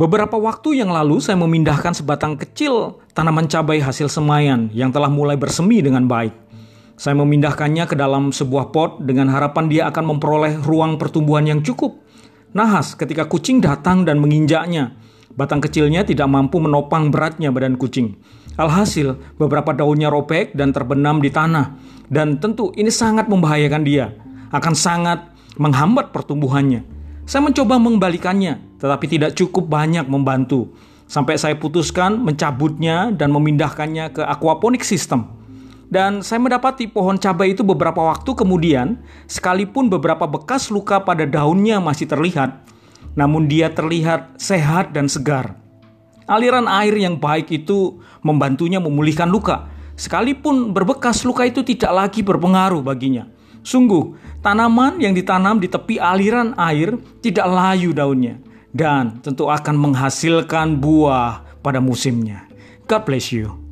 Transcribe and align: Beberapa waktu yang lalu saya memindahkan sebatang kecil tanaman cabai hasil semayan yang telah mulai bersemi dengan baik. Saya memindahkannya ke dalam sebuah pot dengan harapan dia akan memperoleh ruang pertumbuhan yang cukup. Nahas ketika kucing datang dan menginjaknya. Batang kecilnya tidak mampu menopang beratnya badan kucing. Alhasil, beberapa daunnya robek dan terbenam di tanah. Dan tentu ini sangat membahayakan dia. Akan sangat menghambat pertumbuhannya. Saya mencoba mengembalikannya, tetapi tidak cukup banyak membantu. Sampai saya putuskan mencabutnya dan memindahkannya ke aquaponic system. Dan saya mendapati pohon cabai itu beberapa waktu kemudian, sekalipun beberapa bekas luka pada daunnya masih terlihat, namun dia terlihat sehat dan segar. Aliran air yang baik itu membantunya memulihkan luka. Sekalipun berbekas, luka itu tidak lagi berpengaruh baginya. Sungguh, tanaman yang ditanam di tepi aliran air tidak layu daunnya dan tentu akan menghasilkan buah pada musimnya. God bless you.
Beberapa 0.00 0.40
waktu 0.40 0.80
yang 0.80 0.88
lalu 0.88 1.20
saya 1.20 1.36
memindahkan 1.36 1.92
sebatang 1.92 2.40
kecil 2.40 3.04
tanaman 3.12 3.44
cabai 3.44 3.84
hasil 3.84 4.08
semayan 4.08 4.72
yang 4.72 4.88
telah 4.88 5.12
mulai 5.12 5.36
bersemi 5.36 5.84
dengan 5.84 6.08
baik. 6.08 6.32
Saya 6.96 7.20
memindahkannya 7.20 7.84
ke 7.84 8.00
dalam 8.00 8.32
sebuah 8.32 8.72
pot 8.72 9.04
dengan 9.04 9.28
harapan 9.28 9.68
dia 9.68 9.92
akan 9.92 10.16
memperoleh 10.16 10.56
ruang 10.64 10.96
pertumbuhan 10.96 11.44
yang 11.44 11.60
cukup. 11.60 12.00
Nahas 12.56 12.96
ketika 12.96 13.28
kucing 13.28 13.60
datang 13.60 14.08
dan 14.08 14.24
menginjaknya. 14.24 14.96
Batang 15.36 15.60
kecilnya 15.60 16.00
tidak 16.00 16.32
mampu 16.32 16.64
menopang 16.64 17.12
beratnya 17.12 17.52
badan 17.52 17.76
kucing. 17.76 18.16
Alhasil, 18.56 19.20
beberapa 19.36 19.76
daunnya 19.76 20.08
robek 20.08 20.56
dan 20.56 20.72
terbenam 20.72 21.20
di 21.20 21.28
tanah. 21.28 21.76
Dan 22.08 22.40
tentu 22.40 22.72
ini 22.72 22.88
sangat 22.88 23.28
membahayakan 23.28 23.84
dia. 23.84 24.16
Akan 24.48 24.72
sangat 24.72 25.28
menghambat 25.60 26.08
pertumbuhannya. 26.08 26.99
Saya 27.30 27.46
mencoba 27.46 27.78
mengembalikannya, 27.78 28.82
tetapi 28.82 29.06
tidak 29.06 29.38
cukup 29.38 29.70
banyak 29.70 30.02
membantu. 30.10 30.74
Sampai 31.06 31.38
saya 31.38 31.54
putuskan 31.54 32.18
mencabutnya 32.18 33.14
dan 33.14 33.30
memindahkannya 33.30 34.10
ke 34.10 34.22
aquaponic 34.26 34.82
system. 34.82 35.30
Dan 35.86 36.26
saya 36.26 36.42
mendapati 36.42 36.90
pohon 36.90 37.22
cabai 37.22 37.54
itu 37.54 37.62
beberapa 37.62 38.02
waktu 38.02 38.34
kemudian, 38.34 38.98
sekalipun 39.30 39.86
beberapa 39.86 40.26
bekas 40.26 40.74
luka 40.74 41.06
pada 41.06 41.22
daunnya 41.22 41.78
masih 41.78 42.10
terlihat, 42.10 42.66
namun 43.14 43.46
dia 43.46 43.70
terlihat 43.70 44.34
sehat 44.34 44.90
dan 44.90 45.06
segar. 45.06 45.54
Aliran 46.26 46.66
air 46.66 46.98
yang 46.98 47.14
baik 47.14 47.46
itu 47.54 48.02
membantunya 48.26 48.82
memulihkan 48.82 49.30
luka. 49.30 49.70
Sekalipun 49.94 50.74
berbekas, 50.74 51.22
luka 51.22 51.46
itu 51.46 51.62
tidak 51.62 51.94
lagi 51.94 52.26
berpengaruh 52.26 52.82
baginya. 52.82 53.30
Sungguh, 53.60 54.16
tanaman 54.40 55.00
yang 55.00 55.12
ditanam 55.12 55.60
di 55.60 55.68
tepi 55.68 56.00
aliran 56.00 56.56
air 56.56 56.96
tidak 57.20 57.46
layu 57.46 57.92
daunnya 57.92 58.40
dan 58.70 59.18
tentu 59.20 59.50
akan 59.50 59.76
menghasilkan 59.76 60.78
buah 60.78 61.60
pada 61.60 61.82
musimnya. 61.82 62.46
God 62.86 63.02
bless 63.06 63.30
you. 63.30 63.69